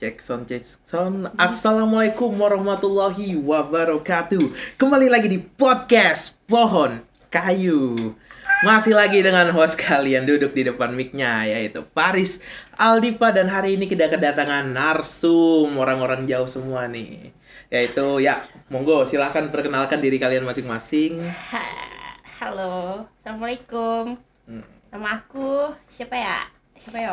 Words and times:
Jackson 0.00 0.48
Jackson 0.48 1.28
Assalamualaikum 1.36 2.32
warahmatullahi 2.32 3.36
wabarakatuh 3.36 4.76
Kembali 4.80 5.12
lagi 5.12 5.28
di 5.28 5.36
podcast 5.36 6.40
Pohon 6.48 7.04
Kayu 7.28 8.16
Masih 8.64 8.96
lagi 8.96 9.20
dengan 9.20 9.52
host 9.52 9.76
kalian 9.76 10.24
duduk 10.24 10.56
di 10.56 10.64
depan 10.64 10.96
mic-nya 10.96 11.44
Yaitu 11.44 11.84
Paris 11.92 12.40
Aldiva 12.80 13.28
Dan 13.28 13.52
hari 13.52 13.76
ini 13.76 13.84
kita 13.84 14.08
kedatangan 14.08 14.72
narsum 14.72 15.68
Orang-orang 15.76 16.24
jauh 16.24 16.48
semua 16.48 16.88
nih 16.88 17.36
Yaitu 17.68 18.24
ya 18.24 18.40
monggo 18.72 19.04
silahkan 19.04 19.52
perkenalkan 19.52 20.00
diri 20.00 20.16
kalian 20.16 20.48
masing-masing 20.48 21.20
Ha- 21.52 21.92
Halo, 22.40 23.04
Assalamualaikum. 23.20 24.16
Hmm. 24.48 24.64
Nama 24.88 25.20
aku 25.20 25.68
siapa 25.92 26.16
ya? 26.16 26.48
Siapa 26.72 26.96
yo? 26.96 27.12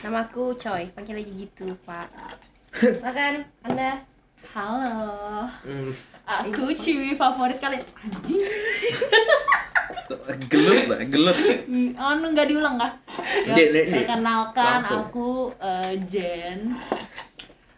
Nama 0.00 0.24
aku 0.24 0.56
Choi, 0.56 0.88
panggil 0.90 1.20
aja 1.20 1.32
gitu, 1.34 1.76
Pak. 1.84 2.08
Silakan, 2.72 3.44
Anda. 3.60 4.00
Halo. 4.50 5.46
Hmm, 5.62 5.92
Aku 6.26 6.72
cewek 6.72 7.14
favorit 7.14 7.60
kalian. 7.60 7.84
Anjing. 8.00 8.42
Gelut 10.46 10.90
lah, 10.90 11.00
gelut 11.04 11.38
Anu 11.94 12.26
nggak 12.34 12.48
diulang 12.48 12.74
kah? 12.74 12.92
Ya, 13.46 13.54
dek. 13.54 13.86
perkenalkan 13.86 14.82
Langsung. 14.82 15.06
aku 15.06 15.28
eh, 15.58 15.92
Jen. 16.08 16.74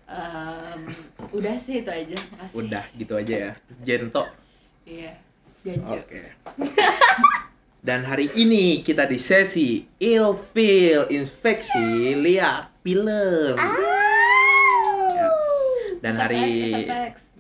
Em, 0.07 0.81
udah 1.29 1.57
sih 1.59 1.81
itu 1.81 1.89
aja, 1.89 2.17
makasih. 2.31 2.55
Udah 2.57 2.85
gitu 2.95 3.13
aja 3.17 3.35
ya 3.49 3.53
Jento 3.81 4.25
Iya. 4.85 5.13
Janji. 5.63 5.97
Oke. 5.99 6.21
Dan 7.83 8.07
hari 8.07 8.31
ini 8.39 8.87
kita 8.87 9.11
di 9.11 9.19
sesi 9.19 9.83
Ilfil 9.99 11.11
Inspeksi 11.11 12.15
Lihat 12.15 12.71
Film. 12.87 13.59
Ya. 13.59 15.27
Dan 15.99 16.15
hari 16.15 16.87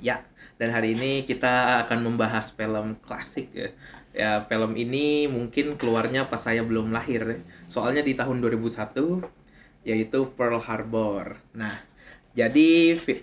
ya, 0.02 0.26
dan 0.58 0.74
hari 0.74 0.98
ini 0.98 1.22
kita 1.22 1.86
akan 1.86 2.02
membahas 2.02 2.50
film 2.50 2.98
klasik 3.06 3.54
ya. 3.54 3.70
Ya, 4.10 4.42
film 4.50 4.74
ini 4.74 5.30
mungkin 5.30 5.78
keluarnya 5.78 6.26
pas 6.26 6.42
saya 6.42 6.66
belum 6.66 6.90
lahir. 6.90 7.22
ya. 7.22 7.38
Soalnya 7.70 8.02
di 8.02 8.18
tahun 8.18 8.42
2001 8.42 9.22
yaitu 9.86 10.26
Pearl 10.34 10.58
Harbor. 10.58 11.38
Nah, 11.54 11.86
jadi 12.34 12.98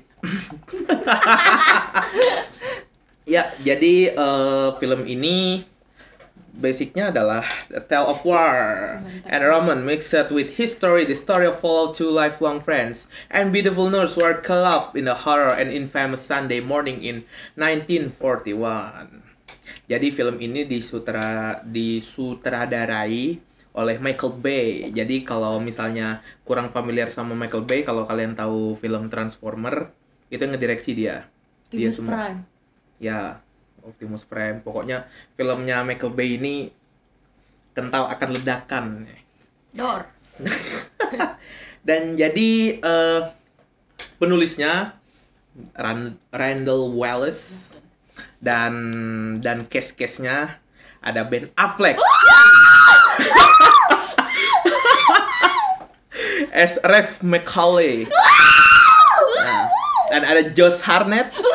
Ya, 3.28 3.52
jadi 3.60 4.16
eh, 4.16 4.70
film 4.80 5.04
ini 5.04 5.68
basicnya 6.60 7.10
adalah 7.16 7.48
A 7.72 7.80
Tale 7.80 8.12
of 8.12 8.22
War 8.28 9.00
and 9.24 9.42
Roman 9.42 9.88
mixed 9.88 10.12
with 10.30 10.60
history, 10.60 11.08
the 11.08 11.16
story 11.16 11.48
of 11.48 11.64
follow 11.64 11.96
two 11.96 12.12
lifelong 12.12 12.60
friends 12.60 13.08
and 13.32 13.56
beautiful 13.56 13.88
nurse 13.88 14.20
who 14.20 14.24
are 14.28 14.38
caught 14.38 14.68
up 14.68 14.86
in 15.00 15.08
the 15.08 15.24
horror 15.24 15.56
and 15.56 15.72
infamous 15.72 16.22
Sunday 16.22 16.60
morning 16.60 17.02
in 17.02 17.24
1941. 17.56 19.24
Jadi 19.90 20.08
film 20.14 20.38
ini 20.38 20.70
disutra 20.70 21.64
disutradarai 21.66 23.42
oleh 23.74 23.98
Michael 23.98 24.34
Bay. 24.38 24.92
Jadi 24.92 25.24
kalau 25.26 25.58
misalnya 25.58 26.22
kurang 26.44 26.70
familiar 26.70 27.10
sama 27.10 27.34
Michael 27.34 27.66
Bay, 27.66 27.82
kalau 27.82 28.06
kalian 28.06 28.36
tahu 28.38 28.78
film 28.78 29.10
Transformer, 29.10 29.90
itu 30.30 30.44
ngedireksi 30.46 30.94
dia. 30.94 31.26
Dia 31.70 31.90
semua 31.94 32.14
Prime. 32.18 32.42
ya 32.98 33.40
Optimus 33.84 34.24
Prime. 34.26 34.62
Pokoknya 34.62 35.06
filmnya 35.34 35.84
Michael 35.84 36.14
Bay 36.14 36.38
ini 36.38 36.56
kental 37.74 38.10
akan 38.10 38.30
ledakan. 38.36 38.86
Dor. 39.72 40.08
dan 41.88 42.16
jadi 42.16 42.50
eh, 42.80 43.22
penulisnya 44.18 44.96
Ran- 45.76 46.20
Randall 46.32 46.96
Wallace 46.96 47.76
dan 48.40 48.74
dan 49.44 49.68
case-case-nya 49.68 50.60
ada 51.00 51.24
Ben 51.28 51.52
Affleck. 51.56 52.00
As 56.50 56.80
Rev 56.82 57.22
McCauley 57.22 58.10
Nah, 59.40 59.64
dan 60.10 60.22
ada 60.26 60.42
Josh 60.50 60.82
Harnett 60.84 61.30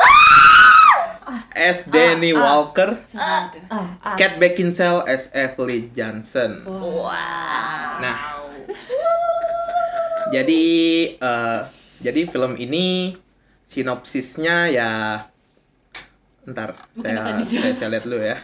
as 1.54 1.87
Danny 1.87 2.34
Walker 2.34 2.98
Sangat 3.09 3.56
ya. 3.56 3.62
ah, 3.70 3.88
ah. 4.03 4.16
Kate 4.19 4.37
Beckinsale 4.42 5.06
as 5.06 5.31
Emily 5.31 5.88
Johnson. 5.94 6.66
Wow. 6.66 8.03
Nah, 8.03 8.16
jadi 10.34 10.64
eh, 11.14 11.60
jadi 12.03 12.20
film 12.28 12.59
ini 12.59 13.14
sinopsisnya 13.70 14.69
ya 14.70 14.91
ntar 16.44 16.76
saya 16.93 17.41
saya, 17.48 17.72
saya 17.72 17.88
lihat 17.88 18.04
dulu 18.04 18.20
ya. 18.20 18.38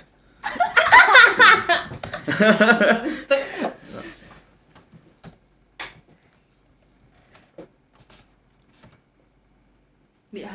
Di 10.30 10.46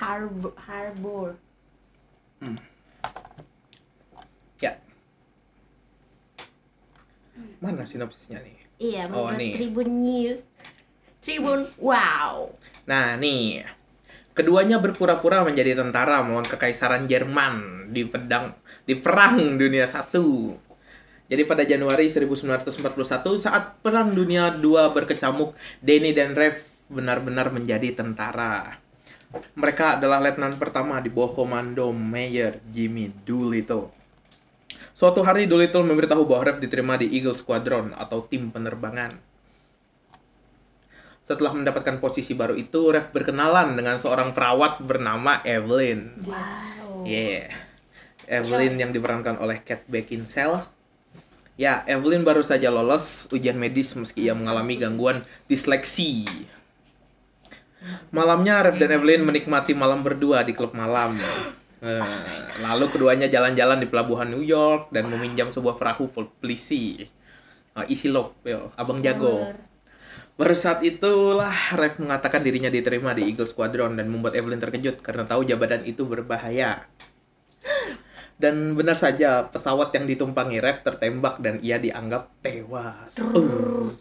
Harbor. 0.00 0.56
Harbor, 0.56 0.56
harbor. 0.64 1.28
Ya. 4.56 4.80
Mana 7.60 7.84
sinopsisnya 7.84 8.40
nih? 8.40 8.56
Iya, 8.80 9.12
Oh, 9.12 9.28
nih. 9.28 9.60
Tribun 9.60 9.92
News. 10.00 10.48
Tribun, 11.20 11.68
wow. 11.76 12.48
Nah, 12.88 13.20
nih. 13.20 13.68
Keduanya 14.32 14.80
berpura-pura 14.80 15.44
menjadi 15.44 15.76
tentara 15.76 16.24
melawan 16.24 16.48
kekaisaran 16.48 17.04
Jerman 17.04 17.92
di 17.92 18.08
pedang 18.08 18.56
di 18.88 18.96
Perang 18.96 19.36
Dunia 19.60 19.84
Satu. 19.84 20.56
Jadi 21.28 21.44
pada 21.44 21.60
Januari 21.68 22.08
1941 22.08 23.36
saat 23.36 23.76
Perang 23.84 24.16
Dunia 24.16 24.48
II 24.56 24.96
berkecamuk, 24.96 25.52
Denny 25.84 26.16
dan 26.16 26.32
Rev 26.32 26.56
benar-benar 26.88 27.52
menjadi 27.52 27.92
tentara. 27.92 28.80
Mereka 29.30 30.02
adalah 30.02 30.18
letnan 30.18 30.58
pertama 30.58 30.98
di 30.98 31.06
bawah 31.06 31.38
komando 31.38 31.94
Mayor 31.94 32.58
Jimmy 32.74 33.14
Doolittle. 33.22 33.94
Suatu 34.90 35.22
hari 35.22 35.46
Doolittle 35.46 35.86
memberitahu 35.86 36.26
bahwa 36.26 36.50
Rev 36.50 36.58
diterima 36.58 36.98
di 36.98 37.08
Eagle 37.14 37.38
Squadron 37.38 37.94
atau 37.94 38.26
tim 38.26 38.50
penerbangan. 38.50 39.14
Setelah 41.22 41.54
mendapatkan 41.54 42.02
posisi 42.02 42.34
baru 42.34 42.58
itu, 42.58 42.90
Rev 42.90 43.14
berkenalan 43.14 43.78
dengan 43.78 44.02
seorang 44.02 44.34
perawat 44.34 44.82
bernama 44.82 45.38
Evelyn. 45.46 46.26
Wow. 46.26 47.06
Yeah. 47.06 47.54
Evelyn 48.26 48.82
yang 48.82 48.90
diperankan 48.90 49.38
oleh 49.38 49.62
Kate 49.62 49.86
Beckinsale. 49.86 50.66
Ya, 51.54 51.86
Evelyn 51.86 52.26
baru 52.26 52.42
saja 52.42 52.66
lolos 52.66 53.30
ujian 53.30 53.54
medis 53.54 53.94
meski 53.94 54.26
ia 54.26 54.34
mengalami 54.34 54.74
gangguan 54.74 55.22
disleksi. 55.46 56.26
Malamnya, 58.12 58.66
Rev 58.66 58.76
dan 58.76 58.90
Evelyn 58.92 59.24
menikmati 59.24 59.72
malam 59.72 60.04
berdua 60.04 60.44
di 60.44 60.52
klub 60.52 60.76
malam. 60.76 61.16
Eh, 61.80 62.40
lalu 62.60 62.92
keduanya 62.92 63.24
jalan-jalan 63.32 63.80
di 63.80 63.88
pelabuhan 63.88 64.28
New 64.28 64.44
York 64.44 64.92
dan 64.92 65.08
meminjam 65.08 65.48
sebuah 65.48 65.80
perahu 65.80 66.12
polisi. 66.12 67.08
Uh, 67.72 67.86
isi 67.88 68.10
yo, 68.10 68.34
abang 68.74 69.00
jago. 69.00 69.48
Baru 70.34 70.56
saat 70.56 70.84
itulah 70.84 71.54
Rev 71.76 72.00
mengatakan 72.02 72.44
dirinya 72.44 72.68
diterima 72.68 73.16
di 73.16 73.28
Eagle 73.28 73.48
Squadron 73.48 73.96
dan 73.96 74.08
membuat 74.08 74.36
Evelyn 74.36 74.60
terkejut 74.60 75.00
karena 75.00 75.24
tahu 75.24 75.46
jabatan 75.46 75.86
itu 75.86 76.04
berbahaya. 76.04 76.84
Dan 78.40 78.72
benar 78.72 78.96
saja, 78.96 79.44
pesawat 79.52 79.92
yang 79.92 80.08
ditumpangi 80.08 80.64
Rev 80.64 80.80
tertembak 80.80 81.44
dan 81.44 81.60
ia 81.60 81.76
dianggap 81.76 82.40
tewas. 82.40 83.20
Uh. 83.20 83.92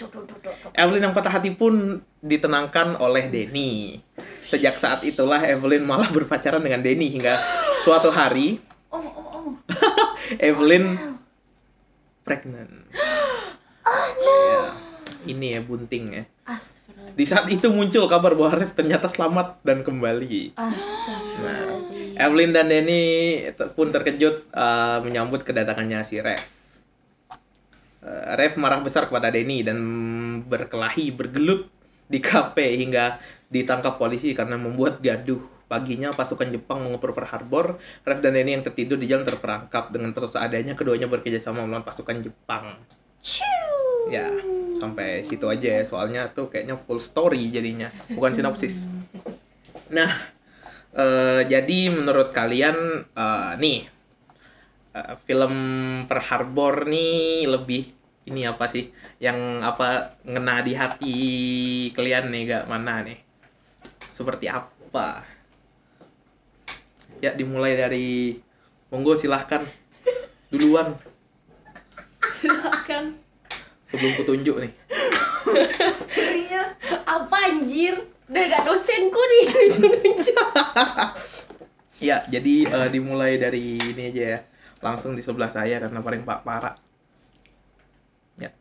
Evelyn 0.72 1.12
yang 1.12 1.16
patah 1.16 1.36
hati 1.36 1.52
pun 1.52 2.00
ditenangkan 2.24 2.96
oleh 3.04 3.28
Denny. 3.28 4.00
Sejak 4.48 4.80
saat 4.80 5.04
itulah 5.04 5.44
Evelyn 5.44 5.84
malah 5.84 6.08
berpacaran 6.08 6.64
dengan 6.64 6.80
Denny 6.80 7.12
hingga 7.12 7.36
suatu 7.84 8.16
hari 8.16 8.64
Oh, 8.96 8.98
oh, 8.98 9.28
oh. 9.36 9.48
Evelyn 10.48 10.96
pregnant. 12.24 12.88
Ya, 14.20 14.78
ini 15.26 15.58
ya 15.58 15.66
bunting 15.66 16.06
ya. 16.14 16.24
Di 17.16 17.26
saat 17.28 17.46
itu 17.50 17.70
muncul 17.70 18.06
kabar 18.10 18.34
bahwa 18.36 18.60
Rev 18.60 18.72
ternyata 18.74 19.08
selamat 19.10 19.62
dan 19.64 19.86
kembali. 19.86 20.58
Astagfirullahaladzim. 20.58 22.18
Evelyn 22.20 22.52
dan 22.52 22.68
Denny 22.68 23.04
pun 23.74 23.96
terkejut 23.96 24.52
uh, 24.52 25.00
menyambut 25.00 25.48
kedatangannya 25.48 26.04
si 26.04 26.20
Rev. 26.20 26.42
Uh, 28.00 28.36
Rev 28.36 28.54
marah 28.60 28.84
besar 28.84 29.08
kepada 29.08 29.32
Denny 29.32 29.64
dan 29.64 29.80
berkelahi 30.48 31.16
bergelut 31.16 31.72
di 32.10 32.20
kafe 32.20 32.76
hingga 32.76 33.22
ditangkap 33.48 33.96
polisi 33.96 34.36
karena 34.36 34.60
membuat 34.60 35.00
gaduh. 35.00 35.40
Paginya 35.70 36.10
pasukan 36.10 36.50
Jepang 36.50 36.82
mengepur 36.82 37.14
Pearl 37.14 37.30
Harbor. 37.30 37.78
Rev 38.02 38.20
dan 38.26 38.34
Denny 38.34 38.58
yang 38.58 38.66
tertidur 38.66 38.98
di 38.98 39.06
jalan 39.06 39.22
terperangkap 39.24 39.94
dengan 39.94 40.18
pesawat 40.18 40.42
seadanya. 40.42 40.74
Keduanya 40.74 41.06
bekerja 41.06 41.38
sama 41.38 41.62
melawan 41.62 41.86
pasukan 41.86 42.26
Jepang. 42.26 42.74
Ya, 44.10 44.34
sampai 44.80 45.28
situ 45.28 45.46
aja 45.52 45.80
ya. 45.80 45.84
Soalnya 45.84 46.32
tuh 46.32 46.48
kayaknya 46.48 46.80
full 46.80 47.04
story 47.04 47.52
jadinya 47.52 47.92
bukan 48.16 48.32
sinopsis. 48.32 48.88
Nah 49.92 50.10
eh, 50.96 51.42
jadi 51.44 51.80
menurut 51.92 52.32
kalian 52.32 53.04
eh, 53.04 53.52
nih 53.60 53.80
eh, 54.96 55.14
film 55.28 55.54
Per 56.08 56.20
Harbor 56.24 56.88
nih 56.88 57.46
lebih 57.52 57.92
ini 58.32 58.48
apa 58.48 58.66
sih? 58.72 58.88
Yang 59.20 59.40
apa 59.68 60.16
ngena 60.24 60.64
di 60.64 60.74
hati 60.78 61.18
kalian 61.92 62.32
nih 62.32 62.42
gak? 62.48 62.64
Mana 62.72 63.04
nih? 63.04 63.20
Seperti 64.16 64.48
apa? 64.48 65.28
Ya 67.20 67.36
dimulai 67.36 67.76
dari 67.76 68.40
monggo 68.88 69.18
silahkan. 69.20 69.68
Duluan. 70.50 70.98
Silakan 72.40 73.29
sebelum 73.90 74.14
kutunjuk 74.16 74.56
nih 74.60 74.72
Iya, 76.30 76.62
apa 77.04 77.38
anjir? 77.44 77.96
Udah 78.28 78.44
ada 78.44 78.60
dosenku 78.64 79.18
nih 79.18 79.44
nunjuk-nunjuk. 79.50 80.38
Ya, 81.98 82.22
jadi 82.26 82.56
eh, 82.66 82.90
dimulai 82.90 83.36
dari 83.36 83.76
ini 83.76 84.02
aja 84.08 84.24
ya. 84.28 84.40
Langsung 84.80 85.12
di 85.12 85.20
sebelah 85.20 85.50
saya 85.50 85.82
karena 85.82 86.00
paling 86.00 86.22
pak 86.22 86.44
parah. 86.44 86.76
Ya, 88.36 88.54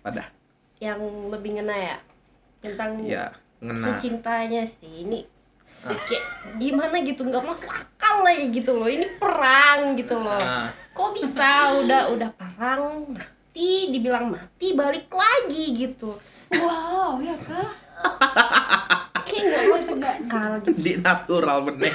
pada. 0.00 0.32
Yang 0.78 1.00
lebih 1.28 1.60
ngena 1.60 1.76
ya 1.76 1.96
tentang 2.58 3.04
Ya, 3.04 3.36
ngena. 3.60 3.84
secintanya 3.84 4.64
sih 4.64 5.04
ini 5.04 5.28
kayak 5.80 6.24
gimana 6.56 7.00
gitu 7.00 7.24
nggak 7.24 7.40
masuk 7.40 7.68
akal 7.68 8.20
lah 8.20 8.32
ya 8.32 8.48
gitu 8.48 8.76
loh 8.76 8.84
ini 8.84 9.08
perang 9.16 9.96
gitu 9.96 10.12
loh 10.12 10.36
Nah, 10.36 10.68
kok 10.92 11.16
bisa 11.16 11.48
udah 11.74 12.12
udah 12.12 12.28
perang 12.36 13.16
mati 13.60 13.92
dibilang 13.92 14.32
mati 14.32 14.72
balik 14.72 15.12
lagi 15.12 15.76
gitu 15.76 16.16
wow 16.56 17.20
ya 17.20 17.36
kah 17.44 17.68
kayak 19.28 19.44
nggak 19.52 19.64
masuk 19.68 20.00
akal 20.00 20.52
gitu 20.64 20.80
di 20.80 20.92
natural 20.96 21.60
bener. 21.68 21.92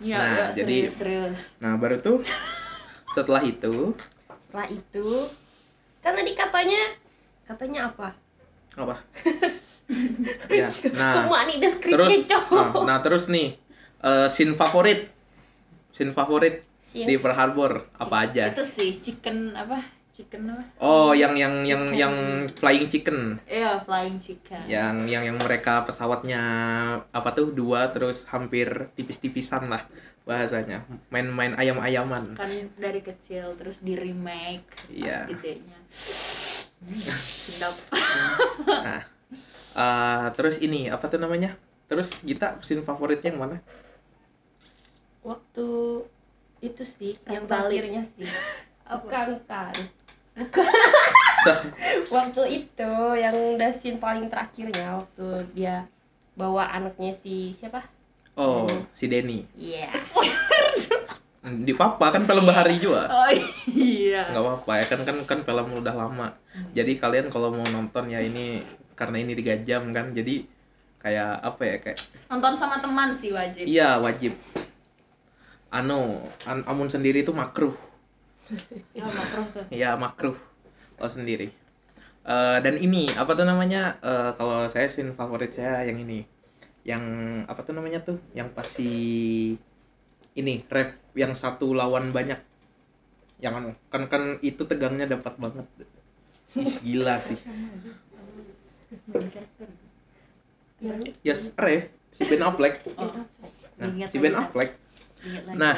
ya, 0.00 0.16
Nah, 0.18 0.56
jadi- 0.56 0.88
serius, 0.88 0.96
serius. 0.96 1.36
Nah, 1.60 1.76
baru 1.76 2.00
tuh 2.00 2.24
setelah 3.12 3.44
itu 3.44 3.92
setelah 4.48 4.68
itu 4.72 5.08
karena 6.00 6.24
dikatanya 6.24 6.82
katanya 7.44 7.80
apa 7.92 8.08
apa? 8.72 8.96
ya, 10.48 10.72
nah. 10.96 11.28
Kumak 11.28 11.42
nih 11.44 11.56
deskripsinya 11.60 12.08
Terus 12.08 12.24
cowok 12.24 12.64
nah, 12.80 12.84
nah, 12.88 12.98
terus 13.04 13.28
nih 13.28 13.52
eh, 14.00 14.28
scene 14.32 14.56
favorit. 14.56 15.12
Scene 15.92 16.16
favorit 16.16 16.64
Scene- 16.88 17.04
di 17.04 17.14
Pearl 17.14 17.36
Harbor 17.36 17.72
apa 17.94 18.16
aja? 18.24 18.48
itu 18.48 18.64
sih 18.64 18.96
chicken 18.98 19.52
apa? 19.52 19.84
Chicken 20.10 20.48
apa? 20.48 20.64
Oh, 20.78 21.12
yang 21.12 21.36
yang 21.36 21.62
yang 21.62 21.84
Chicken. 21.86 21.94
yang 21.94 22.14
flying 22.50 22.86
chicken. 22.88 23.18
iya 23.44 23.76
flying 23.78 24.18
chicken. 24.18 24.64
Yang 24.64 25.06
yang 25.06 25.22
yang 25.22 25.36
mereka 25.36 25.84
pesawatnya 25.84 26.42
apa 27.08 27.28
tuh 27.30 27.52
dua 27.52 27.86
terus 27.88 28.24
hampir 28.26 28.66
tipis-tipisan 28.94 29.68
lah 29.68 29.84
bahasanya. 30.24 30.82
Main-main 31.08 31.54
ayam-ayaman. 31.54 32.34
Kan 32.34 32.50
dari 32.74 32.98
kecil 32.98 33.52
terus 33.54 33.78
di 33.78 33.94
remake 33.94 34.66
Iya. 34.88 35.22
pas 35.22 35.30
gedenya. 35.30 35.78
Sedap. 37.46 37.74
Nah 38.66 39.02
eh, 39.74 40.24
terus 40.34 40.58
ini 40.58 40.88
apa 40.88 41.06
tuh 41.06 41.16
namanya? 41.16 41.54
Terus 41.86 42.10
kita 42.20 42.58
scene 42.58 42.82
favoritnya 42.82 43.30
yang 43.30 43.40
mana? 43.40 43.56
Waktu 45.22 45.66
itu 46.58 46.82
sih 46.82 47.12
yang 47.26 47.44
terakhirnya 47.46 48.02
sih. 48.04 48.26
Bukan 48.88 49.36
kan 49.44 49.74
Se- 51.44 51.64
waktu 52.14 52.42
itu 52.64 52.92
yang 53.18 53.36
udah 53.58 53.70
scene 53.74 53.98
paling 54.00 54.30
terakhirnya 54.30 55.02
waktu 55.02 55.26
dia 55.52 55.84
bawa 56.38 56.70
anaknya 56.70 57.10
si 57.12 57.52
siapa? 57.58 57.82
Oh 58.38 58.64
si 58.94 59.10
Denny. 59.10 59.44
Iya. 59.58 59.90
Di 61.48 61.72
papa 61.74 62.12
kan 62.14 62.22
film 62.22 62.46
bahari 62.46 62.78
juga. 62.78 63.10
Oh 63.10 63.30
iya. 63.68 64.30
Nggak 64.30 64.42
apa-apa 64.46 64.72
ya 64.78 64.84
kan 64.86 65.00
kan 65.02 65.16
kan 65.26 65.38
film 65.42 65.66
udah 65.74 65.94
lama. 65.94 66.28
Jadi 66.72 66.96
kalian 66.96 67.28
kalau 67.28 67.50
mau 67.50 67.66
nonton 67.68 68.08
ya 68.08 68.22
ini 68.22 68.62
karena 68.94 69.22
ini 69.22 69.34
tiga 69.38 69.54
jam 69.62 69.90
kan 69.94 70.10
jadi 70.14 70.42
kayak 70.98 71.32
apa 71.42 71.62
ya 71.62 71.76
kayak 71.78 71.98
nonton 72.26 72.54
sama 72.58 72.78
teman 72.82 73.14
sih 73.14 73.30
wajib. 73.30 73.64
Iya 73.66 73.98
wajib. 74.02 74.32
Anu, 75.68 76.24
an 76.48 76.64
amun 76.64 76.88
sendiri 76.88 77.20
itu 77.20 77.32
makruh. 77.36 77.76
ya 78.96 79.04
makruh 79.20 79.46
Iya 79.68 79.90
makruh 80.00 80.36
kalau 80.96 81.12
sendiri. 81.12 81.52
Eh, 82.24 82.58
dan 82.64 82.74
ini 82.80 83.04
apa 83.20 83.36
tuh 83.36 83.44
namanya? 83.44 84.00
Eh, 84.00 84.32
kalau 84.40 84.64
saya 84.72 84.88
scene 84.88 85.12
favorit 85.12 85.52
saya 85.52 85.84
yang 85.84 86.00
ini, 86.00 86.24
yang 86.88 87.04
apa 87.44 87.60
tuh 87.60 87.76
namanya 87.76 88.00
tuh? 88.00 88.16
Yang 88.32 88.48
pasti 88.56 88.92
ini 90.32 90.64
ref 90.72 90.96
yang 91.12 91.36
satu 91.36 91.76
lawan 91.76 92.16
banyak. 92.16 92.40
Yang 93.44 93.52
anu 93.60 93.70
kan 93.92 94.08
kan 94.08 94.22
itu 94.40 94.64
tegangnya 94.64 95.04
dapat 95.04 95.36
banget. 95.36 95.68
Ih, 96.56 96.76
gila 96.80 97.20
sih. 97.20 97.36
Yes, 101.26 101.58
ref 101.58 101.90
si 102.14 102.22
Ben 102.22 102.38
Affleck. 102.38 102.86
oh 102.94 103.10
Nah, 103.82 103.90
si 104.06 104.22
Ben. 104.22 104.30
Affleck 104.30 104.78
Nah. 105.54 105.76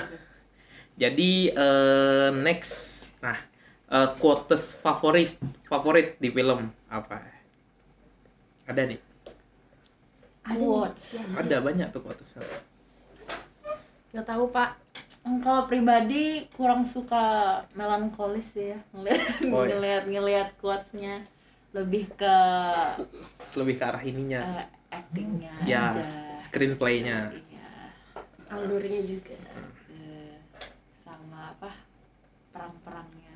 Jadi 1.01 1.49
eh, 1.49 2.29
next, 2.45 3.09
nah 3.25 3.41
eh, 3.89 4.09
quotes 4.21 4.77
favorit 4.77 5.33
favorit 5.65 6.21
di 6.21 6.29
film 6.29 6.69
apa? 6.93 7.25
Ada 8.69 8.85
nih, 8.85 9.01
ada 10.45 10.61
Quotes. 10.61 11.17
nih. 11.17 11.41
ada 11.41 11.57
banyak 11.65 11.89
tuh 11.89 12.05
quotes. 12.05 12.37
nggak 14.13 14.27
tahu 14.29 14.51
pak 14.53 14.77
Hmm, 15.21 15.37
kalau 15.45 15.69
pribadi 15.69 16.49
kurang 16.57 16.89
suka 16.89 17.61
melankolis 17.77 18.57
ya 18.57 18.81
ngeliat 18.97 19.21
iya. 19.45 19.69
ngeliat 19.69 20.05
ngeliat 20.09 20.49
quotesnya 20.65 21.29
lebih 21.77 22.09
ke 22.17 22.37
Lebih 23.53 23.75
ke 23.77 23.85
arah 23.85 24.01
ininya, 24.01 24.41
eh, 24.41 24.67
actingnya 24.89 25.53
ya 25.69 25.93
aja 25.93 26.05
screenplaynya. 26.41 27.37
Iya. 28.51 28.59
alurnya 28.59 29.01
juga 29.07 29.39
Eh, 29.87 30.35
sama 31.01 31.55
apa 31.55 31.71
perang-perangnya 32.51 33.31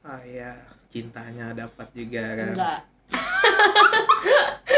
Ah 0.00 0.20
ya, 0.20 0.56
cintanya 0.88 1.52
dapat 1.52 1.88
juga 1.92 2.24
kan. 2.34 2.48
enggak 2.50 2.80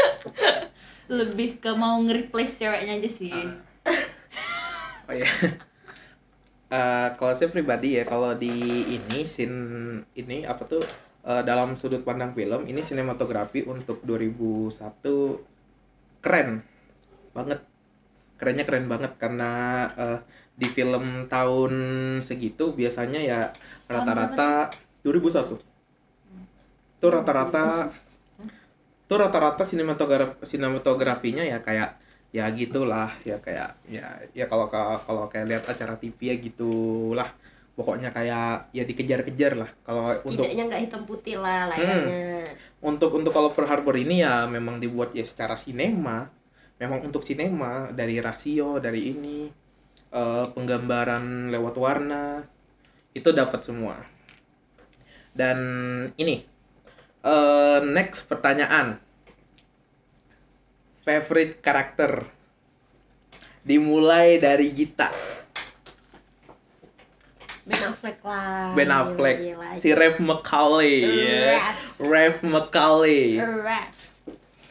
lebih 1.09 1.57
ke 1.57 1.71
mau 1.71 1.97
nge-replace 1.99 2.57
ceweknya 2.57 2.93
aja 2.99 3.09
sih 3.09 3.31
Ah. 3.31 3.55
Oh 5.07 5.15
ya. 5.15 5.27
Eh, 6.67 7.07
kalau 7.15 7.31
saya 7.31 7.47
pribadi 7.47 7.95
ya, 7.95 8.03
kalau 8.03 8.35
di 8.35 8.51
ini 8.91 9.23
scene 9.23 9.59
ini 10.13 10.43
apa 10.43 10.67
tuh 10.67 10.83
eh, 11.23 11.41
dalam 11.41 11.79
sudut 11.79 12.03
pandang 12.03 12.35
film 12.35 12.67
ini 12.67 12.83
sinematografi 12.83 13.63
untuk 13.63 14.03
2001 14.03 15.39
keren 16.19 16.59
banget. 17.31 17.63
Kerennya 18.37 18.63
keren 18.63 18.87
banget 18.87 19.11
karena 19.17 19.51
eh, 19.97 20.19
di 20.57 20.67
film 20.67 21.05
tahun 21.27 21.73
segitu 22.21 22.73
biasanya 22.73 23.19
ya 23.21 23.39
rata-rata 23.85 24.69
2001. 25.03 25.57
Itu 26.97 27.07
rata-rata 27.07 27.93
tuh 29.07 29.17
rata-rata 29.17 29.63
sinematogra 29.63 30.35
sinematografinya 30.43 31.43
ya 31.45 31.63
kayak 31.63 31.95
ya 32.35 32.43
gitulah 32.51 33.15
ya 33.23 33.39
kayak 33.39 33.79
ya 33.87 34.03
ya 34.35 34.45
kalau 34.51 34.67
ka- 34.67 34.99
kalau 35.07 35.31
kayak 35.31 35.47
lihat 35.47 35.63
acara 35.65 35.95
TV 35.95 36.19
ya 36.31 36.35
gitulah. 36.37 37.29
Pokoknya 37.77 38.09
kayak 38.09 38.73
ya 38.73 38.83
dikejar-kejar 38.83 39.53
lah. 39.53 39.69
Kalau 39.85 40.09
untuk 40.09 40.41
setidaknya 40.41 40.63
nggak 40.65 40.81
hitam 40.89 41.01
putih 41.05 41.37
lah 41.37 41.69
layarnya 41.69 42.41
untuk 42.81 43.13
untuk 43.13 43.29
kalau 43.29 43.53
Pearl 43.53 43.69
Harbor 43.69 43.93
ini 43.95 44.25
ya 44.25 44.49
memang 44.49 44.81
dibuat 44.81 45.13
ya 45.13 45.21
secara 45.21 45.53
sinema 45.57 46.25
memang 46.77 47.09
untuk 47.09 47.25
sinema 47.25 47.89
dari 47.89 48.21
rasio 48.21 48.77
dari 48.77 49.09
ini 49.13 49.49
eh, 50.13 50.45
penggambaran 50.53 51.49
lewat 51.49 51.75
warna 51.77 52.45
itu 53.17 53.29
dapat 53.33 53.65
semua. 53.65 53.97
Dan 55.33 55.57
ini 56.17 56.45
eh, 57.25 57.79
next 57.81 58.29
pertanyaan. 58.29 59.01
Favorite 61.07 61.63
karakter? 61.63 62.27
Dimulai 63.63 64.39
dari 64.39 64.71
Gita. 64.75 65.11
Ben 67.67 67.83
Affleck 67.83 68.19
lah. 68.23 68.71
Ben 68.75 68.91
Affleck. 68.91 69.37
Gila, 69.39 69.69
si 69.79 69.89
Rev 69.91 70.15
McCauley 70.23 71.03
ya. 71.03 71.75
Rev 71.99 72.39
McCauley 72.43 73.43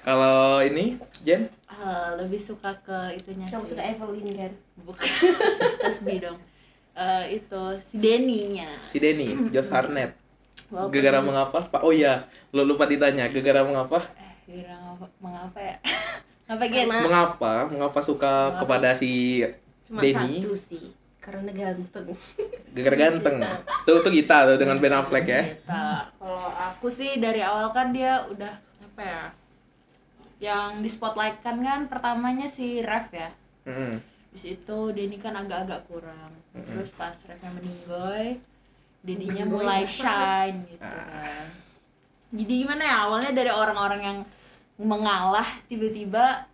kalau 0.07 0.63
ini 0.63 1.03
Jen 1.27 1.51
Eh, 1.77 2.11
lebih 2.17 2.41
suka 2.41 2.73
ke 2.81 2.99
itunya 3.13 3.45
kamu 3.45 3.61
sih 3.61 3.77
suka 3.77 3.85
Evelyn 3.85 4.33
kan 4.33 4.53
bukan 4.81 5.05
Tasbih 5.85 6.19
dong 6.25 6.39
eh, 6.97 7.37
itu 7.37 7.63
si 7.85 8.01
Denny-nya. 8.01 8.73
Si 8.89 8.97
Denny, 8.97 9.53
Josh 9.53 9.69
Harnett. 9.69 10.17
Walaupun- 10.67 10.89
Gegara 10.91 11.21
mengapa? 11.21 11.61
Pak, 11.69 11.85
oh 11.85 11.93
iya, 11.93 12.25
lo 12.51 12.65
lupa 12.65 12.89
ditanya. 12.89 13.29
Gegara 13.29 13.61
mengapa? 13.61 14.09
Eh, 14.17 14.33
Gegara 14.49 14.81
mengapa, 14.81 15.07
mengapa 15.21 15.59
ya? 15.61 15.77
Ngapa 16.49 16.65
gitu? 16.65 16.89
Mengapa? 16.89 17.53
Mengapa 17.69 18.01
suka 18.01 18.33
Mengapa? 18.49 18.61
kepada 18.65 18.89
si 18.97 19.45
cuma 19.85 20.01
Denny? 20.01 20.41
satu 20.41 20.57
sih 20.57 20.85
karena 21.21 21.51
ganteng 21.53 22.17
Gegara 22.75 22.97
ganteng. 22.97 23.37
Tuh, 23.85 24.01
tuh 24.01 24.13
kita 24.15 24.49
tuh 24.49 24.57
dengan 24.57 24.81
Ben 24.81 24.97
Affleck 24.97 25.27
ya. 25.29 25.43
Kita. 25.53 26.09
Kalau 26.17 26.49
aku 26.49 26.89
sih 26.89 27.21
dari 27.21 27.45
awal 27.45 27.69
kan 27.71 27.93
dia 27.93 28.25
udah 28.25 28.57
apa 28.81 29.03
ya? 29.05 29.23
Yang 30.37 30.71
di 30.85 30.91
spotlight 30.91 31.41
kan 31.41 31.57
kan 31.59 31.89
pertamanya 31.89 32.47
si 32.47 32.85
Ref 32.85 33.09
ya. 33.11 33.31
Mm-mm. 33.65 33.99
Habis 34.31 34.45
itu 34.53 34.79
Denny 34.93 35.17
kan 35.17 35.33
agak-agak 35.33 35.89
kurang. 35.89 36.33
Terus 36.53 36.93
pas 36.93 37.17
Refnya 37.25 37.51
meninggoy, 37.57 38.37
Denny-nya 39.01 39.49
mulai 39.49 39.89
shine 39.89 40.69
gitu 40.69 40.85
Ah. 40.85 41.09
kan. 41.09 41.47
Jadi 42.37 42.53
gimana 42.61 42.83
ya 42.85 42.97
awalnya 43.09 43.33
dari 43.33 43.49
orang-orang 43.49 44.01
yang 44.03 44.19
mengalah 44.77 45.47
tiba-tiba 45.73 46.45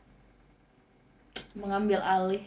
mengambil 1.59 1.99
alih. 1.99 2.45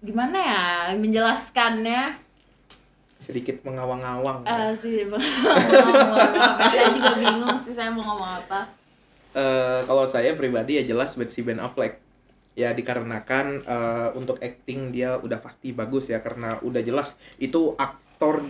Gimana 0.00 0.38
ya 0.38 0.64
menjelaskannya? 0.96 2.16
Sedikit 3.20 3.60
mengawang-awang. 3.66 4.46
Eh 4.46 4.72
sih 4.78 5.10
bang, 5.10 5.18
apa 5.18 6.64
saya 6.70 6.88
juga 6.94 7.12
bingung 7.18 7.58
sih 7.66 7.74
saya 7.74 7.90
mau 7.90 8.06
ngomong 8.06 8.32
apa. 8.46 8.70
Eh, 9.36 9.80
kalau 9.84 10.08
saya 10.08 10.32
pribadi 10.32 10.80
ya 10.80 10.84
jelas 10.96 11.12
si 11.12 11.44
Ben 11.44 11.60
Affleck 11.60 12.00
ya 12.56 12.72
dikarenakan 12.72 13.68
eh, 13.68 14.08
untuk 14.16 14.40
acting 14.40 14.88
dia 14.88 15.20
udah 15.20 15.44
pasti 15.44 15.76
bagus 15.76 16.08
ya 16.08 16.24
karena 16.24 16.56
udah 16.64 16.80
jelas 16.80 17.20
itu 17.36 17.76
aktor 17.76 18.48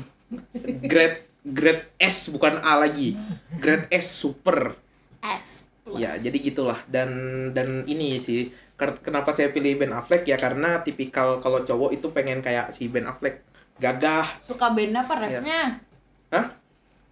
grade 0.87 1.27
grade 1.43 1.91
S 1.99 2.31
bukan 2.31 2.63
A 2.63 2.79
lagi 2.79 3.19
grade 3.59 3.91
S 3.91 4.15
super 4.15 4.79
S 5.27 5.75
plus. 5.83 5.99
ya 5.99 6.23
jadi 6.23 6.39
gitulah 6.39 6.79
dan 6.87 7.11
dan 7.51 7.83
ini 7.91 8.23
sih 8.23 8.55
kenapa 8.79 9.35
saya 9.35 9.51
pilih 9.51 9.83
Ben 9.83 9.91
Affleck 9.91 10.23
ya 10.23 10.39
karena 10.39 10.87
tipikal 10.87 11.43
kalau 11.43 11.67
cowok 11.67 11.99
itu 11.99 12.15
pengen 12.15 12.47
kayak 12.47 12.71
si 12.71 12.87
Ben 12.87 13.11
Affleck 13.11 13.43
gagah 13.83 14.39
Suka 14.47 14.71
band 14.71 15.03
apa 15.03 15.15
refnya? 15.19 15.83
Hah? 16.31 16.47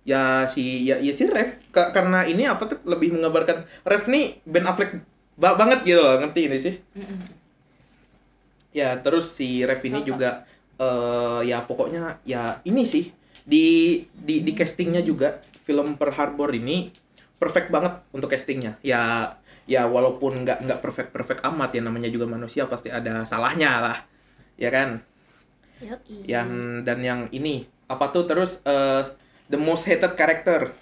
Ya 0.05 0.45
si 0.53 0.85
ya, 0.85 1.01
ya 1.01 1.13
si 1.17 1.25
Ref 1.25 1.57
Ka- 1.73 1.91
karena 1.97 2.29
ini 2.29 2.45
apa 2.45 2.69
tuh 2.69 2.79
lebih 2.85 3.09
menggambarkan 3.17 3.65
Ref 3.89 4.05
nih 4.13 4.37
Ben 4.45 4.65
Affleck 4.69 5.01
ba- 5.41 5.57
banget 5.57 5.81
gitu 5.89 6.01
loh, 6.05 6.21
ngerti 6.21 6.41
ini 6.49 6.59
sih? 6.61 6.75
Ya, 8.75 8.99
terus 8.99 9.31
si 9.39 9.63
Ref 9.63 9.83
ini 9.87 10.03
juga 10.03 10.43
eh 10.75 11.41
ya 11.47 11.63
pokoknya 11.63 12.19
ya 12.27 12.59
ini 12.67 12.83
sih 12.83 13.15
di 13.47 14.03
di 14.11 14.43
di 14.43 14.53
castingnya 14.59 14.99
juga 15.07 15.39
film 15.63 15.95
Pearl 15.95 16.11
Harbor 16.19 16.51
ini 16.51 16.91
perfect 17.39 17.71
banget 17.71 18.03
untuk 18.11 18.29
castingnya. 18.35 18.75
Ya 18.83 19.35
ya 19.71 19.87
walaupun 19.87 20.43
nggak 20.45 20.59
nggak 20.67 20.81
perfect 20.83 21.11
perfect 21.15 21.41
amat 21.47 21.71
ya 21.79 21.81
namanya 21.87 22.11
juga 22.11 22.27
manusia 22.27 22.67
pasti 22.67 22.91
ada 22.91 23.23
salahnya 23.23 23.71
lah. 23.79 23.99
Ya 24.59 24.71
kan? 24.75 25.01
Yoi. 25.85 26.25
yang 26.25 26.81
dan 26.87 26.99
yang 27.05 27.21
ini 27.35 27.67
apa 27.91 28.09
tuh 28.15 28.25
terus 28.25 28.63
eh, 28.65 29.03
the 29.49 29.59
most 29.59 29.85
hated 29.85 30.17
character. 30.17 30.73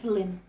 Evelyn, 0.00 0.40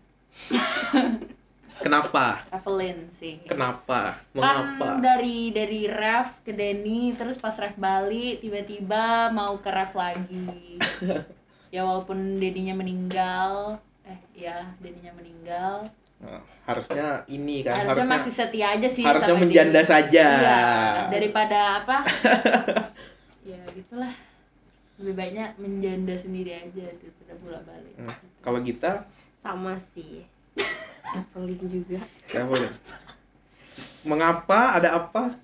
kenapa? 1.84 2.40
Evelyn 2.48 3.04
sih. 3.12 3.36
kenapa? 3.44 4.16
Kan 4.32 4.40
mengapa? 4.40 4.96
dari 5.02 5.52
dari 5.52 5.84
ref 5.84 6.40
ke 6.40 6.56
Denny 6.56 7.12
terus 7.12 7.36
pas 7.36 7.52
ref 7.60 7.76
balik 7.76 8.40
tiba-tiba 8.40 9.28
mau 9.28 9.60
ke 9.60 9.70
ref 9.70 9.92
lagi. 9.92 10.78
Ya 11.72 11.88
walaupun 11.88 12.36
Denny-nya 12.36 12.76
meninggal. 12.76 13.80
Eh 14.04 14.44
ya 14.44 14.60
Denny-nya 14.76 15.08
meninggal. 15.16 15.88
Nah, 16.20 16.44
harusnya 16.68 17.24
ini 17.32 17.64
kan 17.64 17.72
harusnya, 17.72 17.88
harusnya 17.96 18.08
masih 18.12 18.32
setia 18.36 18.66
aja 18.76 18.88
sih 18.92 19.00
harusnya 19.00 19.34
menjanda 19.40 19.80
Denny. 19.80 19.88
saja. 19.88 20.26
Iya 20.36 20.60
daripada 21.08 21.58
apa? 21.80 21.96
Ya 23.42 23.58
gitulah 23.74 24.14
lebih 25.00 25.14
baiknya 25.16 25.56
menjanda 25.56 26.14
sendiri 26.16 26.52
aja 26.52 26.84
daripada 26.92 27.32
bolak 27.40 27.62
balik 27.64 27.94
Hmm, 27.96 28.16
kalau 28.44 28.60
kita? 28.60 29.06
Sama 29.40 29.74
sih. 29.80 30.24
Evelyn 31.12 31.60
juga. 31.68 32.00
Ya 32.30 32.42
boleh 32.46 32.70
mengapa? 34.02 34.76
Ada 34.76 34.98
apa? 34.98 35.36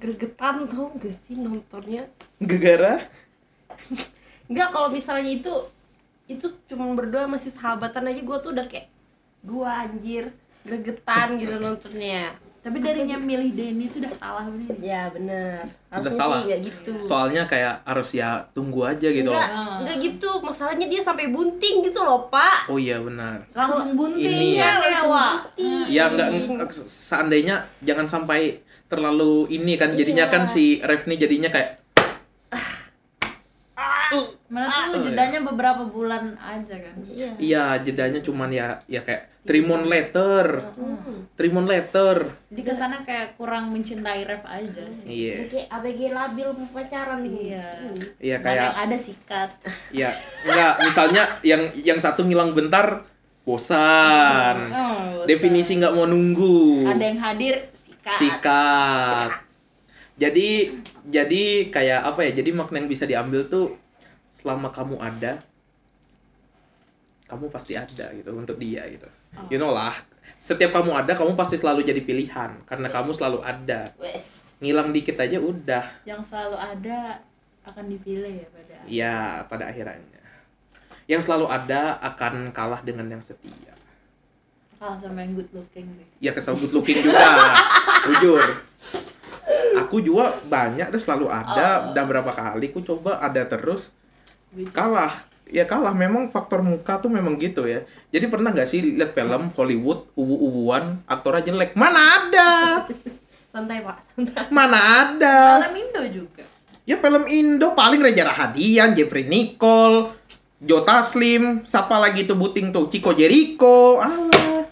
Gregetan 0.00 0.68
tau 0.70 0.92
gak 0.96 1.14
sih 1.26 1.36
nontonnya? 1.36 2.08
Gegara? 2.40 3.04
Enggak 4.48 4.68
kalau 4.72 4.88
misalnya 4.88 5.30
itu 5.30 5.54
itu 6.30 6.46
cuma 6.70 6.86
berdua 6.94 7.26
masih 7.26 7.52
sahabatan 7.52 8.08
aja. 8.08 8.20
Gue 8.22 8.38
tuh 8.40 8.54
udah 8.54 8.66
kayak 8.66 8.88
gua 9.40 9.88
anjir 9.88 10.36
gregetan 10.68 11.40
gitu 11.40 11.56
nontonnya 11.56 12.36
tapi 12.60 12.76
darinya 12.84 13.16
milih 13.16 13.56
Denny 13.56 13.88
itu 13.88 14.04
udah 14.04 14.12
salah 14.20 14.44
bener 14.44 14.76
ya 14.84 15.08
bener 15.08 15.64
harusnya 15.88 16.20
salah. 16.20 16.40
sih 16.44 16.60
gitu 16.60 16.92
soalnya 17.00 17.42
kayak 17.48 17.80
harus 17.88 18.12
ya 18.12 18.44
tunggu 18.52 18.84
aja 18.84 19.08
gitu 19.08 19.32
enggak 19.32 19.48
loh. 19.48 19.80
enggak 19.80 19.96
gitu 20.04 20.30
masalahnya 20.44 20.84
dia 20.84 21.00
sampai 21.00 21.32
bunting 21.32 21.80
gitu 21.88 22.04
loh 22.04 22.28
pak 22.28 22.68
oh 22.68 22.76
iya 22.76 23.00
benar 23.00 23.40
langsung 23.56 23.96
bunting 23.96 24.28
Ini 24.28 24.60
ya. 24.60 24.76
ya 24.76 25.00
bunting. 25.08 25.88
ya 25.88 26.04
enggak 26.12 26.70
seandainya 26.84 27.64
jangan 27.80 28.06
sampai 28.06 28.60
terlalu 28.90 29.48
ini 29.48 29.78
kan 29.80 29.96
jadinya 29.96 30.28
Iya. 30.28 30.32
kan 30.34 30.42
si 30.44 30.82
Ref 30.84 31.08
nih 31.08 31.16
jadinya 31.16 31.48
kayak 31.48 31.80
Mana 34.46 34.66
Oh, 34.66 34.82
tuh 34.90 34.98
iya. 34.98 35.06
jedanya 35.06 35.38
beberapa 35.44 35.82
bulan 35.84 36.34
aja 36.36 36.74
kan. 36.74 36.94
iya 37.04 37.30
Iya, 37.36 37.64
jedanya 37.80 38.18
cuman 38.18 38.50
ya 38.50 38.66
ya 38.84 39.00
kayak 39.00 39.30
trimon 39.40 39.86
letter. 39.86 40.60
Hmm. 40.74 41.30
Trimon 41.32 41.64
letter. 41.64 42.28
Jadi 42.50 42.62
ke 42.62 42.74
sana 42.74 43.00
kayak 43.00 43.34
kurang 43.34 43.70
mencintai 43.70 44.22
ref 44.22 44.42
aja 44.42 44.84
sih. 44.90 45.06
Iya. 45.06 45.34
Ini 45.34 45.46
kayak 45.48 45.66
ABG 45.70 46.00
labil 46.10 46.48
mau 46.50 46.68
pacaran 46.68 47.20
Iya. 47.22 47.66
Hmm. 47.72 47.98
Iya 48.18 48.36
Dan 48.36 48.44
kayak 48.44 48.58
yang 48.60 48.76
ada 48.76 48.96
sikat. 48.98 49.50
ya 49.90 50.10
enggak 50.42 50.72
misalnya 50.82 51.22
yang 51.42 51.62
yang 51.76 51.98
satu 51.98 52.20
ngilang 52.22 52.50
bentar 52.50 53.06
bosan. 53.42 54.56
Oh, 54.68 55.24
Definisi 55.24 55.76
nggak 55.76 55.92
mau 55.92 56.04
nunggu. 56.04 56.84
Ada 56.86 57.04
yang 57.04 57.20
hadir 57.20 57.54
sikat. 57.80 58.16
Sikat. 58.16 59.30
Jadi 60.16 60.48
jadi 61.02 61.42
kayak 61.66 62.00
apa 62.04 62.20
ya? 62.22 62.32
Jadi 62.34 62.50
makna 62.50 62.76
yang 62.76 62.88
bisa 62.88 63.04
diambil 63.04 63.46
tuh 63.46 63.78
selama 64.40 64.72
kamu 64.72 64.96
ada 64.98 65.44
kamu 67.30 67.46
pasti 67.46 67.78
ada 67.78 68.10
gitu 68.10 68.34
untuk 68.34 68.58
dia 68.58 68.82
gitu. 68.90 69.06
Oh. 69.38 69.46
You 69.46 69.62
know 69.62 69.70
lah. 69.70 69.94
Setiap 70.42 70.74
kamu 70.74 70.90
ada, 70.90 71.14
kamu 71.14 71.38
pasti 71.38 71.54
selalu 71.54 71.86
jadi 71.86 72.02
pilihan 72.02 72.66
karena 72.66 72.86
Yes. 72.90 72.94
kamu 72.98 73.10
selalu 73.14 73.38
ada. 73.46 73.80
Wes. 74.02 74.42
Ngilang 74.58 74.90
dikit 74.90 75.14
aja 75.14 75.38
udah. 75.38 75.84
Yang 76.02 76.26
selalu 76.26 76.56
ada 76.58 77.22
akan 77.62 77.84
dipilih 77.86 78.32
ya 78.42 78.48
pada. 78.50 78.76
Ya, 78.90 79.16
pada 79.46 79.64
akhirnya. 79.70 80.18
Yang 81.06 81.30
selalu 81.30 81.46
ada 81.46 82.02
akan 82.02 82.50
kalah 82.50 82.82
dengan 82.82 83.06
yang 83.06 83.22
setia. 83.22 83.74
Kalah 84.82 84.98
sama 84.98 85.22
yang 85.22 85.38
good 85.38 85.50
looking 85.54 85.86
sih. 85.94 86.08
Ya 86.18 86.34
kesal 86.34 86.58
good 86.58 86.74
looking 86.74 86.98
juga. 86.98 87.54
Jujur. 88.10 88.42
Aku 89.86 90.02
juga 90.02 90.34
banyak 90.50 90.90
deh 90.90 91.02
selalu 91.02 91.30
ada. 91.30 91.86
Oh. 91.86 91.94
Udah 91.94 92.04
berapa 92.10 92.30
kali 92.34 92.74
ku 92.74 92.82
coba 92.82 93.22
ada 93.22 93.46
terus. 93.46 93.94
Kalah. 94.70 95.26
Ya 95.50 95.66
kalah. 95.66 95.94
Memang 95.94 96.30
faktor 96.30 96.62
muka 96.62 96.98
tuh 97.02 97.10
memang 97.10 97.38
gitu 97.38 97.66
ya. 97.66 97.82
Jadi 98.14 98.26
pernah 98.30 98.54
nggak 98.54 98.68
sih 98.70 98.82
lihat 98.94 99.14
film 99.14 99.50
Hollywood 99.54 100.10
uwu-uwuan 100.14 101.02
aktornya 101.06 101.50
jelek? 101.50 101.74
Mana 101.74 101.98
ada? 101.98 102.50
Santai 103.50 103.82
pak, 103.82 103.98
santai. 104.14 104.46
Mana 104.54 104.78
ada? 104.78 105.58
Film 105.66 105.74
Indo 105.82 106.02
juga. 106.22 106.46
Ya 106.86 107.02
film 107.02 107.26
Indo 107.26 107.74
paling 107.74 107.98
Reza 107.98 108.22
Rahadian, 108.22 108.94
Jeffrey 108.94 109.26
Nicole, 109.26 110.14
Joe 110.62 110.86
Taslim, 110.86 111.66
siapa 111.66 111.98
lagi 111.98 112.30
tuh 112.30 112.38
buting 112.38 112.70
tuh, 112.70 112.86
Chico 112.86 113.10
Jericho, 113.10 113.98
alah. 113.98 114.70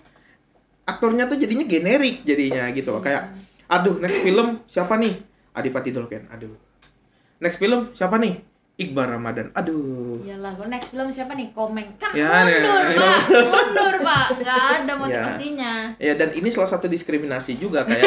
Aktornya 0.86 1.26
tuh 1.26 1.36
jadinya 1.42 1.66
generik 1.66 2.22
jadinya 2.22 2.70
gitu 2.70 2.94
loh. 2.94 3.02
Kayak, 3.02 3.34
aduh 3.66 3.98
next 3.98 4.22
film 4.22 4.62
siapa 4.70 4.94
nih? 4.94 5.14
Adipati 5.58 5.90
Dolken, 5.90 6.30
aduh. 6.30 6.54
Next 7.42 7.58
film 7.58 7.90
siapa 7.98 8.14
nih? 8.14 8.38
Iqbal 8.78 9.10
Ramadan, 9.10 9.50
aduh. 9.52 10.22
Iyalah, 10.22 10.54
kalau 10.54 10.70
next 10.70 10.88
film 10.88 11.10
siapa 11.10 11.34
nih? 11.34 11.50
Komeng. 11.50 11.98
Kan 11.98 12.14
Ya, 12.14 12.46
mundur, 12.46 12.82
nih. 12.86 12.94
Pak. 12.96 13.20
Mundur, 13.50 13.94
Pak. 14.00 14.26
Nggak 14.38 14.54
ada 14.78 14.92
motivasinya. 14.94 15.72
Ya 15.98 16.12
dan 16.14 16.30
ini 16.30 16.46
salah 16.46 16.70
satu 16.70 16.86
diskriminasi 16.86 17.58
juga 17.58 17.82
kayak 17.82 18.06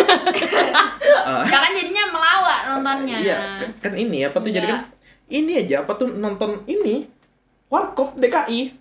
eh, 1.28 1.44
Jangan 1.46 1.72
jadinya 1.74 2.04
melawak 2.10 2.60
nontonnya. 2.66 3.18
Iya, 3.20 3.38
kan- 3.60 3.76
kan 3.82 3.94
ini 3.94 4.24
apa 4.24 4.38
tuh 4.38 4.48
jadi 4.50 4.64
Iya. 4.64 4.72
kan 4.72 4.82
ini 5.30 5.52
aja 5.58 5.76
apa 5.84 5.92
tuh 5.94 6.08
nonton 6.10 6.64
ini 6.66 7.04
Warkop 7.68 8.16
DKI. 8.16 8.72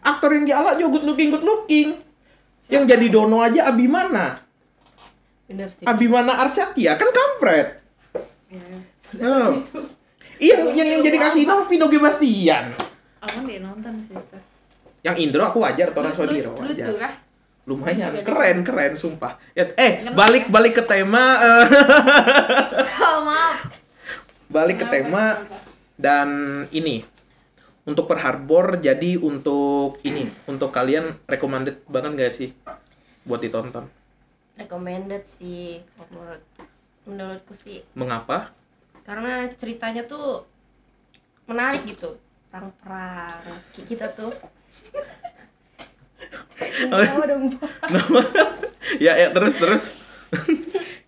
Aktor 0.00 0.30
yang 0.32 0.44
dialak 0.44 0.74
juga 0.76 0.98
good 0.98 1.06
looking 1.08 1.30
good 1.30 1.42
looking. 1.42 1.88
Yang 2.66 2.84
jadi 2.90 3.06
Dono 3.08 3.38
aja 3.38 3.70
Abimana. 3.70 4.42
bener 5.44 5.68
sih 5.68 5.84
Abimana 5.84 6.42
Arsyatia 6.42 6.96
kan 6.96 7.06
kampret. 7.06 7.78
Iya. 8.50 8.66
Oh. 9.20 9.62
Iya, 10.36 10.56
yang, 10.70 10.88
yang 10.90 11.02
jadi 11.02 11.18
kasino 11.18 11.64
Vino 11.64 11.86
G. 11.86 11.94
Bastian. 11.96 12.70
Aku 13.20 13.42
deh 13.42 13.58
nonton 13.58 13.94
sih 14.00 14.12
itu. 14.12 14.38
Yang 15.00 15.16
Indro 15.20 15.44
aku 15.44 15.60
wajar, 15.60 15.92
Tora 15.92 16.10
Sodiro 16.10 16.52
Lucu 16.54 16.64
wajar. 16.64 16.90
kah? 16.96 17.14
Lumayan, 17.64 18.12
Lucu. 18.14 18.24
keren, 18.24 18.58
keren, 18.60 18.92
sumpah. 18.94 19.36
Ya, 19.52 19.68
eh, 19.74 20.04
balik 20.10 20.48
balik 20.48 20.74
ke 20.74 20.84
tema, 20.84 21.24
eh, 21.38 21.64
Oh, 23.04 23.20
maaf. 23.22 23.68
balik 24.46 24.78
ke 24.78 24.86
tema 24.86 25.44
dan 25.94 26.28
ini 26.70 27.04
untuk 27.82 28.06
per 28.06 28.16
harbor 28.18 28.76
jadi 28.76 29.16
untuk 29.16 30.00
ini 30.00 30.24
untuk 30.44 30.70
kalian 30.70 31.20
recommended 31.24 31.84
banget 31.84 32.10
gak 32.16 32.32
sih 32.32 32.48
buat 33.22 33.38
ditonton 33.38 33.88
recommended 34.54 35.24
sih 35.24 35.82
menurutku 37.04 37.52
sih 37.52 37.84
mengapa 37.92 38.52
karena 39.04 39.46
ceritanya 39.54 40.02
tuh 40.08 40.48
menarik 41.44 41.84
gitu. 41.84 42.16
Perang-perang 42.48 43.44
Kayak 43.76 43.86
kita 43.86 44.06
tuh. 44.16 44.32
Dong, 47.28 47.44
Pak? 47.56 47.70
ya 49.04 49.12
ya 49.16 49.28
terus 49.30 49.54
terus. 49.60 49.84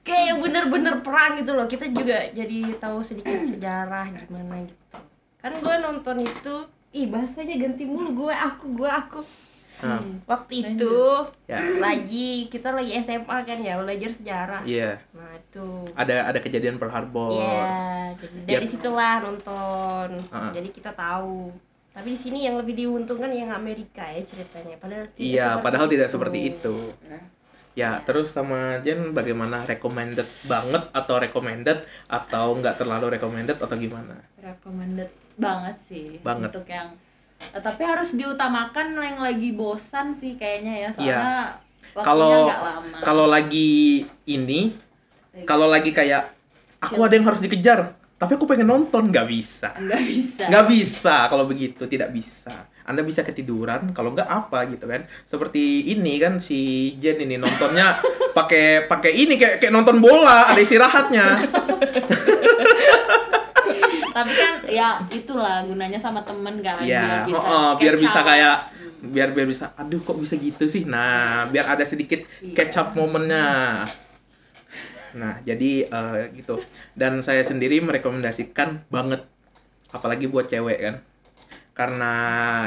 Kayak 0.06 0.38
bener-bener 0.38 1.02
perang 1.02 1.40
gitu 1.40 1.56
loh. 1.56 1.66
Kita 1.66 1.90
juga 1.90 2.30
jadi 2.30 2.78
tahu 2.78 3.02
sedikit 3.02 3.42
sejarah 3.42 4.12
gimana 4.14 4.62
gitu. 4.62 4.98
Kan 5.42 5.58
gue 5.58 5.74
nonton 5.82 6.22
itu 6.22 6.54
ih 6.94 7.06
bahasanya 7.10 7.58
ganti 7.58 7.84
mulu. 7.88 8.26
Gue 8.26 8.34
aku 8.34 8.70
gue 8.76 8.90
aku 8.90 9.20
Nah, 9.78 10.00
waktu 10.24 10.52
itu 10.64 10.96
Ya. 11.44 11.60
lagi 11.76 12.48
kita 12.48 12.72
lagi 12.72 12.96
SMA 12.96 13.36
kan 13.44 13.58
ya 13.58 13.76
belajar 13.76 14.08
sejarah 14.08 14.62
iya 14.64 14.96
nah 15.12 15.30
itu 15.30 15.84
ada 15.92 16.26
ada 16.26 16.38
kejadian 16.38 16.76
per 16.76 16.88
harbor 16.88 17.28
Iya, 17.30 17.68
jadi 18.16 18.36
dari 18.48 18.64
Yap. 18.64 18.72
situlah 18.72 19.14
nonton. 19.20 20.08
Ah. 20.28 20.48
Jadi 20.50 20.68
kita 20.70 20.90
tahu. 20.90 21.52
Tapi 21.90 22.08
di 22.08 22.18
sini 22.18 22.38
yang 22.42 22.56
lebih 22.56 22.72
diuntungkan 22.74 23.28
yang 23.30 23.48
Amerika 23.50 24.04
ya 24.06 24.20
ceritanya. 24.22 24.76
Padahal 24.76 25.04
tidak 25.08 25.20
iya 25.22 25.44
seperti 25.50 25.64
padahal 25.64 25.86
tidak 25.86 26.06
itu. 26.06 26.12
seperti 26.12 26.38
itu 26.46 26.76
ya 27.76 28.00
terus 28.00 28.32
sama 28.32 28.80
Jen 28.80 29.12
bagaimana 29.12 29.60
recommended 29.62 30.24
banget 30.42 30.88
atau 30.90 31.20
recommended 31.20 31.84
atau 32.08 32.56
nggak 32.56 32.80
terlalu 32.80 33.12
recommended 33.12 33.60
atau 33.60 33.76
gimana 33.76 34.16
recommended 34.40 35.12
banget 35.36 35.76
sih 35.84 36.16
Banget. 36.24 36.48
untuk 36.50 36.64
yang 36.66 36.88
tapi 37.56 37.82
harus 37.84 38.12
diutamakan 38.12 38.96
yang 38.96 39.18
lagi 39.20 39.52
bosan 39.52 40.12
sih 40.12 40.36
kayaknya 40.36 40.74
ya 40.76 40.88
soalnya 40.92 41.36
waktunya 41.96 42.04
Kalau- 42.04 42.48
kalau 43.00 43.26
lagi 43.28 44.04
ini 44.24 44.72
kalau 45.44 45.68
lagi 45.68 45.92
kayak 45.92 46.32
aku 46.80 47.00
ada 47.00 47.16
yang 47.16 47.28
harus 47.28 47.40
dikejar 47.40 47.96
tapi 48.16 48.32
aku 48.32 48.48
pengen 48.48 48.64
nonton. 48.72 49.12
Nggak 49.12 49.28
bisa. 49.28 49.76
Nggak 49.76 50.02
bisa. 50.08 50.44
Nggak 50.48 50.66
bisa 50.72 51.16
kalau 51.28 51.44
begitu 51.44 51.84
tidak 51.84 52.16
bisa. 52.16 52.64
Anda 52.88 53.04
bisa 53.04 53.20
ketiduran 53.20 53.92
kalau 53.92 54.16
nggak 54.16 54.24
apa 54.24 54.64
gitu 54.72 54.88
kan. 54.88 55.04
Seperti 55.28 55.84
ini 55.84 56.16
kan 56.16 56.40
si 56.40 56.92
Jen 56.96 57.20
ini 57.20 57.36
nontonnya 57.36 58.00
pakai 58.38 58.88
pakai 58.88 59.12
ini 59.12 59.36
kayak 59.36 59.60
kayak 59.60 59.72
nonton 59.72 60.00
bola 60.00 60.48
ada 60.48 60.56
istirahatnya 60.56 61.26
tapi 64.16 64.32
kan 64.32 64.52
ya 64.64 64.96
itulah 65.12 65.60
gunanya 65.68 66.00
sama 66.00 66.24
temen 66.24 66.64
kan 66.64 66.80
Iya, 66.80 67.04
biar 67.04 67.20
bisa, 67.28 67.36
oh, 67.36 67.44
oh, 67.44 67.70
biar 67.76 67.94
bisa 68.00 68.20
kayak 68.24 68.56
biar 68.96 69.28
biar 69.36 69.44
bisa 69.44 69.76
aduh 69.76 70.00
kok 70.00 70.16
bisa 70.16 70.40
gitu 70.40 70.64
sih? 70.72 70.88
Nah 70.88 71.44
biar 71.52 71.76
ada 71.76 71.84
sedikit 71.84 72.24
Iya. 72.40 72.56
catch 72.56 72.80
up 72.80 72.88
momennya. 72.96 73.84
Nah 75.20 75.34
jadi 75.44 75.84
eh, 75.84 76.32
gitu. 76.32 76.64
Dan 76.96 77.20
saya 77.20 77.44
sendiri 77.44 77.76
merekomendasikan 77.84 78.88
banget 78.88 79.28
apalagi 79.92 80.32
buat 80.32 80.48
cewek 80.48 80.78
kan. 80.80 80.96
Karena 81.76 82.12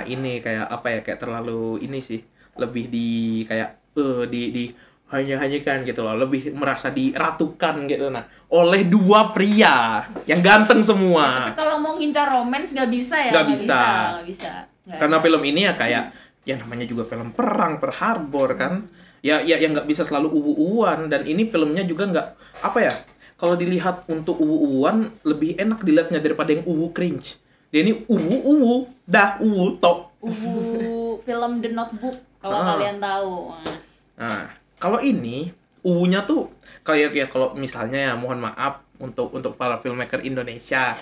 ini 0.05 0.45
kayak 0.45 0.69
apa 0.69 0.87
ya 0.93 0.99
kayak 1.01 1.17
terlalu 1.17 1.81
ini 1.81 1.97
sih 1.97 2.21
lebih 2.61 2.93
di 2.93 3.09
kayak 3.49 3.97
eh 3.97 4.21
di 4.29 4.41
di 4.53 4.63
hanya 5.09 5.41
hanya 5.41 5.57
kan 5.61 5.81
gitu 5.81 6.01
loh 6.01 6.13
lebih 6.13 6.53
merasa 6.53 6.89
diratukan 6.89 7.85
gitu. 7.85 8.09
Nah 8.09 8.25
oleh 8.49 8.85
dua 8.85 9.29
pria 9.29 10.05
yang 10.25 10.41
ganteng 10.41 10.81
semua. 10.81 11.49
Tapi 11.49 11.57
kalau 11.57 11.77
mau 11.77 11.97
ngincar 11.97 12.29
romance 12.29 12.69
nggak 12.69 12.89
bisa 12.89 13.15
ya 13.17 13.31
Nggak 13.33 13.47
bisa. 13.49 13.79
nggak 13.81 14.27
bisa. 14.29 14.51
Karena 14.89 15.17
film 15.17 15.41
ini 15.43 15.61
ya 15.65 15.73
kayak 15.73 16.03
ya 16.45 16.55
namanya 16.57 16.85
juga 16.85 17.05
film 17.05 17.29
perang 17.29 17.77
per 17.77 17.93
harbor 17.93 18.53
kan? 18.53 18.85
Ya 19.19 19.41
ya 19.41 19.57
yang 19.57 19.73
nggak 19.73 19.85
bisa 19.85 20.01
selalu 20.01 20.31
uwu-uwan 20.31 21.09
dan 21.09 21.25
ini 21.25 21.45
filmnya 21.45 21.83
juga 21.83 22.07
nggak 22.07 22.27
apa 22.63 22.79
ya 22.79 22.93
kalau 23.35 23.55
dilihat 23.55 24.07
untuk 24.07 24.35
uwu-uwan 24.35 25.09
lebih 25.23 25.55
enak 25.55 25.81
dilihatnya 25.81 26.19
daripada 26.19 26.53
yang 26.53 26.63
uwu 26.63 26.89
cringe. 26.89 27.35
Dia 27.69 27.81
ini 27.81 28.05
uwu-uwu 28.05 28.89
dah 29.03 29.37
uwu 29.39 29.77
tok. 29.77 30.09
Uwu 30.21 31.21
film 31.21 31.61
The 31.61 31.69
Notebook 31.69 32.17
kalau 32.39 32.57
Ah. 32.57 32.65
kalian 32.73 32.97
tahu 32.97 33.31
kalau 34.79 34.99
ini 34.99 35.51
uwunya 35.83 36.23
tuh 36.23 36.51
kayak 36.81 37.11
ya 37.13 37.27
kalau 37.27 37.53
misalnya 37.53 38.11
ya 38.11 38.13
mohon 38.15 38.39
maaf 38.39 38.83
untuk 38.99 39.31
untuk 39.31 39.55
para 39.55 39.79
filmmaker 39.79 40.23
Indonesia. 40.23 40.95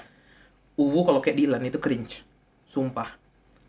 Uwu 0.77 1.01
kalau 1.01 1.17
kayak 1.17 1.37
Dilan 1.37 1.65
itu 1.65 1.81
cringe. 1.81 2.21
Sumpah. 2.69 3.17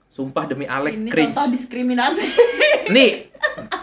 Sumpah 0.09 0.45
demi 0.45 0.69
Alek 0.69 0.93
ini 0.93 1.09
cringe. 1.09 1.33
contoh 1.33 1.47
diskriminasi. 1.53 2.29
Nih 2.95 3.29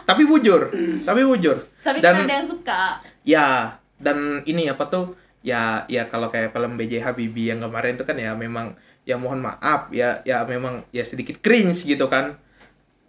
tapi 0.05 0.25
bujur 0.25 0.69
tapi 1.01 1.21
bujur. 1.25 1.57
Tapi 1.81 2.01
Dan- 2.01 2.25
ada 2.25 2.35
yang 2.41 2.49
suka. 2.49 3.01
Ya 3.25 3.77
dan 3.97 4.41
ini 4.45 4.69
apa 4.69 4.85
tuh? 4.85 5.17
Ya 5.45 5.85
ya 5.85 6.09
kalau 6.09 6.29
kayak 6.29 6.53
film 6.53 6.73
BJ 6.73 7.01
Habibie 7.01 7.53
yang 7.53 7.61
kemarin 7.61 7.97
itu 7.97 8.05
kan 8.05 8.17
ya 8.17 8.33
memang 8.33 8.73
ya 9.05 9.13
mohon 9.17 9.45
maaf 9.45 9.93
ya 9.93 10.25
ya 10.25 10.41
memang 10.45 10.81
ya 10.89 11.05
sedikit 11.05 11.37
cringe 11.41 11.85
gitu 11.85 12.05
kan. 12.05 12.37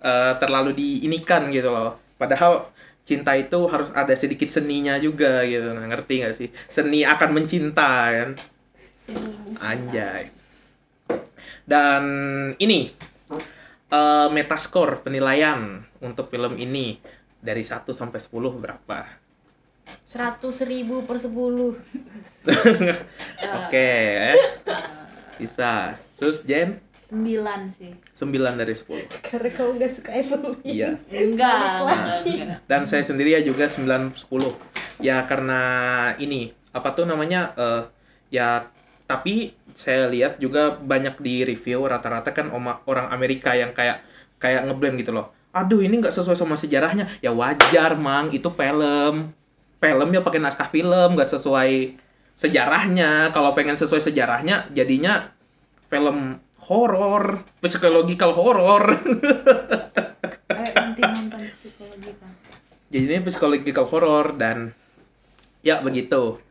Eh, 0.00 0.32
terlalu 0.40 0.76
diinikan 0.76 1.48
gitu 1.48 1.72
loh. 1.72 1.96
Padahal 2.16 2.68
cinta 3.06 3.38
itu 3.38 3.70
harus 3.70 3.94
ada 3.94 4.12
sedikit 4.18 4.50
seninya 4.50 4.98
juga 4.98 5.46
gitu 5.46 5.70
nah 5.70 5.86
ngerti 5.86 6.26
nggak 6.26 6.34
sih 6.34 6.48
seni 6.66 7.06
akan 7.06 7.30
mencinta 7.30 8.10
kan 8.10 8.30
Seni. 9.06 9.54
Anjay. 9.62 10.34
Dan 11.62 12.02
ini 12.58 12.90
eh 13.86 14.28
metascore 14.34 15.06
penilaian 15.06 15.78
untuk 16.02 16.26
film 16.26 16.58
ini 16.58 16.98
dari 17.38 17.62
1 17.62 17.86
sampai 17.94 18.18
10 18.18 18.34
berapa? 18.58 18.98
Seratus 20.02 20.66
ribu 20.66 21.06
per 21.06 21.22
sepuluh. 21.22 21.70
Oke, 23.62 23.90
eh. 24.34 24.38
Bisa. 25.38 25.94
Terus 26.18 26.42
Jen 26.42 26.82
sembilan 27.06 27.60
sih 27.78 27.92
9 28.18 28.58
dari 28.58 28.74
10. 28.74 29.22
Karena 29.22 29.50
kamu 29.54 29.70
gak 29.78 29.92
suka 29.94 30.10
Evelyn. 30.10 30.54
Iya. 30.66 30.90
enggak 31.06 31.54
enggak, 31.54 32.18
enggak. 32.26 32.58
Dan 32.66 32.82
saya 32.84 33.06
sendiri 33.06 33.38
ya 33.38 33.40
juga 33.46 33.70
9 33.70 34.10
10. 34.18 34.52
Ya 34.98 35.22
karena 35.24 35.60
ini 36.18 36.50
apa 36.74 36.92
tuh 36.92 37.06
namanya 37.06 37.54
eh 37.54 37.82
ya 38.34 38.66
tapi 39.06 39.54
saya 39.78 40.10
lihat 40.10 40.42
juga 40.42 40.74
banyak 40.74 41.22
di 41.22 41.46
review 41.46 41.86
rata-rata 41.86 42.34
kan 42.34 42.50
oma- 42.50 42.82
orang 42.90 43.06
Amerika 43.14 43.54
yang 43.54 43.70
kayak 43.70 44.02
kayak 44.42 44.66
ngeblame 44.66 44.98
gitu 44.98 45.14
loh. 45.14 45.30
Aduh 45.54 45.80
ini 45.80 46.02
nggak 46.02 46.12
sesuai 46.12 46.34
sama 46.34 46.58
sejarahnya. 46.58 47.06
Ya 47.22 47.30
wajar 47.30 47.94
mang 47.94 48.34
itu 48.34 48.50
film. 48.50 49.30
Film 49.78 50.08
ya 50.10 50.20
pakai 50.26 50.40
naskah 50.42 50.68
film 50.68 51.14
nggak 51.14 51.30
sesuai 51.30 51.94
sejarahnya. 52.34 53.30
Kalau 53.30 53.54
pengen 53.54 53.78
sesuai 53.78 54.02
sejarahnya 54.02 54.68
jadinya 54.74 55.30
film 55.86 56.42
horor, 56.66 57.46
psychological 57.62 58.34
horror. 58.34 58.84
eh 60.46 60.70
nanti 60.74 61.02
nonton 61.02 61.42
psikologi 61.58 62.10
kan 62.18 62.32
jadinya 62.90 63.28
psychological 63.28 63.86
horror 63.86 64.26
dan 64.38 64.74
ya 65.62 65.82
begitu. 65.82 66.42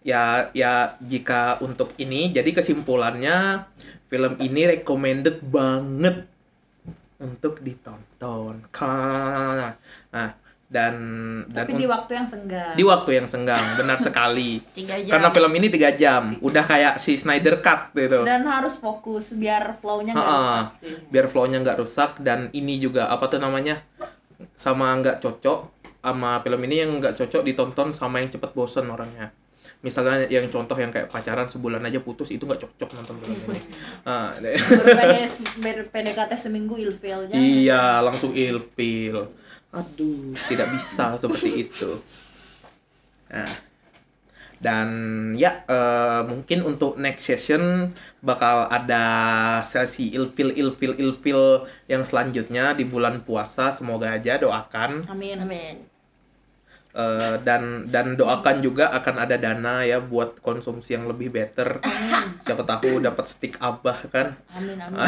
Ya 0.00 0.48
ya 0.56 0.96
jika 1.04 1.60
untuk 1.60 1.92
ini 2.00 2.32
jadi 2.32 2.56
kesimpulannya 2.56 3.68
film 4.08 4.40
ini 4.40 4.80
recommended 4.80 5.44
banget 5.44 6.24
untuk 7.20 7.60
ditonton. 7.60 8.64
Nah 10.08 10.39
dan 10.70 10.94
dan 11.50 11.66
tapi 11.66 11.74
un- 11.74 11.82
di 11.82 11.86
waktu 11.86 12.12
yang 12.14 12.26
senggang. 12.26 12.72
Di 12.72 12.84
waktu 12.86 13.10
yang 13.12 13.26
senggang 13.26 13.74
benar 13.74 13.98
sekali. 14.06 14.62
Jam. 14.72 15.10
karena 15.10 15.28
film 15.28 15.52
ini 15.52 15.66
tiga 15.66 15.90
jam. 15.92 16.38
Udah 16.38 16.62
kayak 16.62 16.94
si 16.96 17.14
Snyder 17.14 17.58
Cut 17.58 17.90
gitu. 17.92 18.22
Dan 18.22 18.46
harus 18.46 18.78
fokus 18.78 19.34
biar 19.34 19.74
flow-nya 19.74 20.14
nggak 20.14 20.30
rusak 20.30 20.68
sih. 20.78 20.94
Biar 21.08 21.26
flow-nya 21.26 21.58
nggak 21.60 21.76
rusak. 21.76 22.10
Dan 22.18 22.48
ini 22.52 22.78
juga 22.78 23.06
apa 23.06 23.26
tuh 23.26 23.36
namanya 23.36 23.82
sama 24.54 24.94
nggak 24.94 25.18
cocok 25.18 25.58
sama 25.98 26.40
film 26.40 26.60
ini 26.62 26.76
yang 26.78 26.90
nggak 26.96 27.12
cocok 27.14 27.42
ditonton 27.42 27.90
sama 27.90 28.22
yang 28.22 28.30
cepet 28.30 28.50
bosen 28.50 28.86
orangnya. 28.86 29.34
Misalnya 29.80 30.28
yang 30.28 30.44
contoh 30.46 30.76
yang 30.76 30.88
kayak 30.88 31.08
pacaran 31.08 31.48
sebulan 31.48 31.80
aja 31.80 31.98
putus 31.98 32.28
itu 32.28 32.44
nggak 32.44 32.60
cocok 32.60 32.88
nonton 32.94 33.16
film 33.18 33.36
ini. 33.48 33.60
Ah, 34.06 34.36
deh. 34.36 34.54
Ber- 35.58 35.88
PDKT 35.88 36.32
seminggu 36.38 36.76
ilfil 36.76 37.26
jangan. 37.26 37.40
iya 37.40 37.98
langsung 38.00 38.32
ilpil 38.32 39.28
aduh 39.70 40.34
tidak 40.50 40.68
bisa 40.74 41.14
seperti 41.22 41.68
itu 41.68 42.02
Nah, 43.30 43.54
dan 44.60 44.88
ya 45.38 45.62
eh, 45.64 46.20
mungkin 46.26 46.66
untuk 46.66 46.98
next 46.98 47.24
session 47.24 47.94
bakal 48.20 48.68
ada 48.68 49.06
sesi 49.62 50.12
ilfil 50.12 50.52
ilfil 50.52 50.98
ilfil 50.98 51.64
yang 51.88 52.02
selanjutnya 52.02 52.74
di 52.74 52.84
bulan 52.84 53.22
puasa 53.22 53.70
semoga 53.72 54.12
aja 54.18 54.36
doakan 54.36 55.08
Amin. 55.08 55.38
Amin. 55.40 55.76
Eh, 56.90 57.34
dan 57.46 57.86
dan 57.86 58.18
doakan 58.18 58.58
juga 58.60 58.90
akan 58.90 59.22
ada 59.22 59.38
dana 59.38 59.86
ya 59.86 60.02
buat 60.02 60.42
konsumsi 60.42 60.98
yang 60.98 61.06
lebih 61.06 61.30
better 61.30 61.78
siapa 62.44 62.66
tahu 62.66 62.98
dapat 62.98 63.30
stick 63.30 63.54
abah 63.62 64.10
kan 64.10 64.34
Amin 64.58 64.74
amin. 64.74 64.98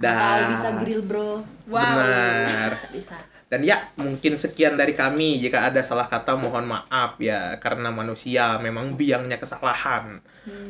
dan 0.00 0.56
bisa 0.56 0.70
grill 0.80 1.02
bro. 1.04 1.44
Wow. 1.68 1.76
benar 1.76 2.70
Bisa 2.72 2.88
bisa. 2.90 3.16
Dan 3.50 3.66
ya, 3.66 3.82
mungkin 3.98 4.38
sekian 4.38 4.78
dari 4.78 4.94
kami. 4.94 5.42
Jika 5.42 5.66
ada 5.66 5.82
salah 5.82 6.06
kata, 6.06 6.38
mohon 6.38 6.70
maaf 6.70 7.18
ya, 7.18 7.58
karena 7.58 7.90
manusia 7.90 8.62
memang 8.62 8.94
biangnya 8.94 9.42
kesalahan. 9.42 10.22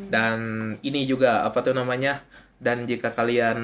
Dan 0.09 0.39
ini 0.81 1.05
juga 1.05 1.45
apa 1.45 1.61
tuh 1.61 1.77
namanya? 1.77 2.25
Dan 2.57 2.89
jika 2.89 3.13
kalian 3.13 3.61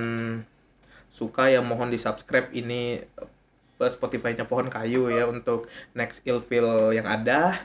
suka 1.09 1.49
ya 1.49 1.65
mohon 1.65 1.89
di 1.89 1.97
subscribe 1.97 2.53
ini 2.53 3.01
eh, 3.81 3.91
Spotify-nya 3.91 4.45
Pohon 4.45 4.69
Kayu 4.69 5.09
ya 5.09 5.25
untuk 5.25 5.65
next 5.97 6.21
ilfil 6.29 6.93
yang 6.93 7.09
ada. 7.09 7.65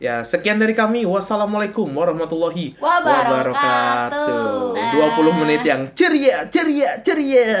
Ya, 0.00 0.24
sekian 0.24 0.56
dari 0.56 0.72
kami. 0.72 1.04
Wassalamualaikum 1.04 1.84
warahmatullahi 1.92 2.72
Wabarakatuh. 2.80 3.52
wabarakatuh. 3.52 4.72
20 4.96 5.40
menit 5.44 5.60
yang 5.60 5.92
ceria, 5.92 6.48
ceria, 6.48 6.90
ceria. 7.04 7.52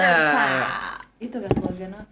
Itu 1.20 1.36
kan 1.36 1.52
slogan 1.52 1.92
apa? 2.00 2.09